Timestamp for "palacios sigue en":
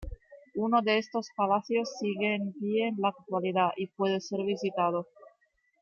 1.35-2.53